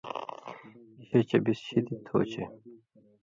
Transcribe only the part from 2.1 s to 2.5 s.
چے